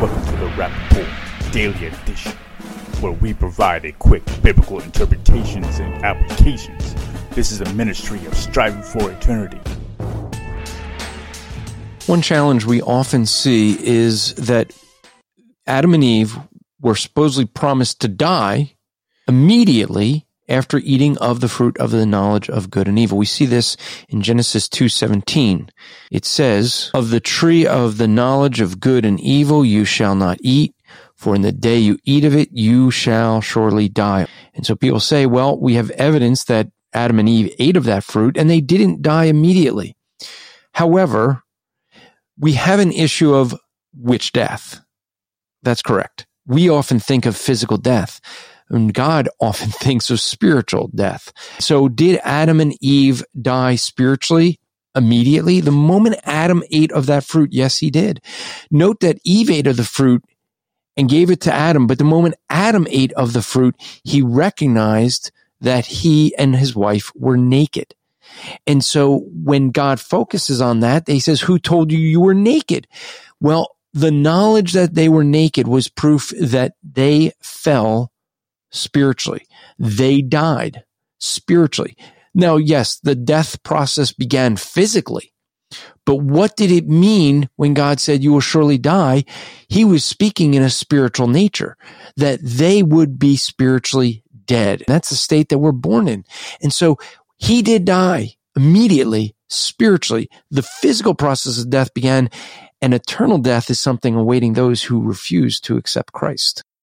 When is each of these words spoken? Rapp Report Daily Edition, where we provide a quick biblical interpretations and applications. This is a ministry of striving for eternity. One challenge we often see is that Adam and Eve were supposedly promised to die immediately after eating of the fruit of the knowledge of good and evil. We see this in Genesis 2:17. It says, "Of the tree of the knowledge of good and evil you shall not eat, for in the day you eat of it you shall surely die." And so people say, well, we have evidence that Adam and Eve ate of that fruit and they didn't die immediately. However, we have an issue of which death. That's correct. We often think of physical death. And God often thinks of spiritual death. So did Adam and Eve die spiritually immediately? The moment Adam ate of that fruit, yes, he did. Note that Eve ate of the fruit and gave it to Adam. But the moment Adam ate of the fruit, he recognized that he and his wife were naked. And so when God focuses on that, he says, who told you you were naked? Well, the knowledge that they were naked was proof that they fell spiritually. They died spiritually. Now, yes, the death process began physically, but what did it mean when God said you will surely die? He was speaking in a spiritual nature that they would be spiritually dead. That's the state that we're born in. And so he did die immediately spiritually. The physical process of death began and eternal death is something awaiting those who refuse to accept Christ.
Rapp 0.00 0.90
Report 0.90 1.52
Daily 1.52 1.86
Edition, 1.86 2.32
where 3.00 3.12
we 3.12 3.34
provide 3.34 3.84
a 3.84 3.92
quick 3.92 4.22
biblical 4.42 4.80
interpretations 4.80 5.78
and 5.78 5.92
applications. 6.02 6.94
This 7.32 7.52
is 7.52 7.60
a 7.60 7.70
ministry 7.74 8.24
of 8.24 8.34
striving 8.34 8.82
for 8.82 9.10
eternity. 9.10 9.60
One 12.06 12.22
challenge 12.22 12.64
we 12.64 12.80
often 12.80 13.26
see 13.26 13.76
is 13.78 14.34
that 14.36 14.74
Adam 15.66 15.92
and 15.92 16.02
Eve 16.02 16.38
were 16.80 16.96
supposedly 16.96 17.44
promised 17.44 18.00
to 18.00 18.08
die 18.08 18.76
immediately 19.28 20.26
after 20.50 20.78
eating 20.78 21.16
of 21.18 21.40
the 21.40 21.48
fruit 21.48 21.78
of 21.78 21.90
the 21.90 22.04
knowledge 22.04 22.50
of 22.50 22.70
good 22.70 22.88
and 22.88 22.98
evil. 22.98 23.16
We 23.16 23.26
see 23.26 23.46
this 23.46 23.76
in 24.08 24.22
Genesis 24.22 24.68
2:17. 24.68 25.70
It 26.10 26.24
says, 26.24 26.90
"Of 26.92 27.10
the 27.10 27.20
tree 27.20 27.66
of 27.66 27.96
the 27.96 28.08
knowledge 28.08 28.60
of 28.60 28.80
good 28.80 29.04
and 29.04 29.20
evil 29.20 29.64
you 29.64 29.84
shall 29.84 30.14
not 30.14 30.38
eat, 30.42 30.74
for 31.14 31.34
in 31.34 31.42
the 31.42 31.52
day 31.52 31.78
you 31.78 31.98
eat 32.04 32.24
of 32.24 32.34
it 32.34 32.50
you 32.52 32.90
shall 32.90 33.40
surely 33.40 33.88
die." 33.88 34.26
And 34.54 34.66
so 34.66 34.74
people 34.74 35.00
say, 35.00 35.26
well, 35.26 35.58
we 35.58 35.74
have 35.74 35.90
evidence 35.92 36.44
that 36.44 36.68
Adam 36.92 37.18
and 37.18 37.28
Eve 37.28 37.54
ate 37.58 37.76
of 37.76 37.84
that 37.84 38.04
fruit 38.04 38.36
and 38.36 38.50
they 38.50 38.60
didn't 38.60 39.02
die 39.02 39.24
immediately. 39.24 39.96
However, 40.72 41.42
we 42.38 42.52
have 42.52 42.80
an 42.80 42.92
issue 42.92 43.34
of 43.34 43.54
which 43.94 44.32
death. 44.32 44.80
That's 45.62 45.82
correct. 45.82 46.26
We 46.46 46.68
often 46.68 46.98
think 46.98 47.26
of 47.26 47.36
physical 47.36 47.76
death. 47.76 48.20
And 48.70 48.94
God 48.94 49.28
often 49.40 49.70
thinks 49.70 50.10
of 50.10 50.20
spiritual 50.20 50.90
death. 50.94 51.32
So 51.58 51.88
did 51.88 52.20
Adam 52.24 52.60
and 52.60 52.74
Eve 52.80 53.22
die 53.40 53.74
spiritually 53.76 54.58
immediately? 54.94 55.60
The 55.60 55.70
moment 55.70 56.16
Adam 56.24 56.62
ate 56.70 56.92
of 56.92 57.06
that 57.06 57.24
fruit, 57.24 57.50
yes, 57.52 57.78
he 57.78 57.90
did. 57.90 58.22
Note 58.70 59.00
that 59.00 59.18
Eve 59.24 59.50
ate 59.50 59.66
of 59.66 59.76
the 59.76 59.84
fruit 59.84 60.24
and 60.96 61.08
gave 61.08 61.30
it 61.30 61.40
to 61.42 61.52
Adam. 61.52 61.86
But 61.86 61.98
the 61.98 62.04
moment 62.04 62.36
Adam 62.48 62.86
ate 62.90 63.12
of 63.12 63.32
the 63.32 63.42
fruit, 63.42 63.74
he 64.04 64.22
recognized 64.22 65.30
that 65.60 65.86
he 65.86 66.34
and 66.36 66.56
his 66.56 66.74
wife 66.74 67.12
were 67.14 67.36
naked. 67.36 67.94
And 68.66 68.84
so 68.84 69.24
when 69.32 69.70
God 69.70 70.00
focuses 70.00 70.60
on 70.60 70.80
that, 70.80 71.08
he 71.08 71.20
says, 71.20 71.40
who 71.40 71.58
told 71.58 71.90
you 71.90 71.98
you 71.98 72.20
were 72.20 72.34
naked? 72.34 72.86
Well, 73.40 73.76
the 73.92 74.10
knowledge 74.10 74.72
that 74.72 74.94
they 74.94 75.08
were 75.08 75.24
naked 75.24 75.66
was 75.66 75.88
proof 75.88 76.32
that 76.40 76.74
they 76.82 77.32
fell 77.42 78.09
spiritually. 78.70 79.46
They 79.78 80.22
died 80.22 80.84
spiritually. 81.18 81.96
Now, 82.34 82.56
yes, 82.56 82.98
the 83.00 83.14
death 83.14 83.62
process 83.62 84.12
began 84.12 84.56
physically, 84.56 85.32
but 86.06 86.16
what 86.16 86.56
did 86.56 86.70
it 86.70 86.88
mean 86.88 87.48
when 87.56 87.74
God 87.74 88.00
said 88.00 88.22
you 88.22 88.32
will 88.32 88.40
surely 88.40 88.78
die? 88.78 89.24
He 89.68 89.84
was 89.84 90.04
speaking 90.04 90.54
in 90.54 90.62
a 90.62 90.70
spiritual 90.70 91.28
nature 91.28 91.76
that 92.16 92.40
they 92.42 92.82
would 92.82 93.18
be 93.18 93.36
spiritually 93.36 94.22
dead. 94.46 94.84
That's 94.86 95.10
the 95.10 95.16
state 95.16 95.48
that 95.48 95.58
we're 95.58 95.72
born 95.72 96.08
in. 96.08 96.24
And 96.62 96.72
so 96.72 96.98
he 97.36 97.62
did 97.62 97.84
die 97.84 98.34
immediately 98.56 99.34
spiritually. 99.48 100.28
The 100.50 100.62
physical 100.62 101.14
process 101.14 101.58
of 101.58 101.70
death 101.70 101.94
began 101.94 102.30
and 102.82 102.94
eternal 102.94 103.38
death 103.38 103.68
is 103.70 103.78
something 103.78 104.14
awaiting 104.14 104.54
those 104.54 104.82
who 104.82 105.02
refuse 105.02 105.60
to 105.60 105.76
accept 105.76 106.12
Christ. 106.12 106.64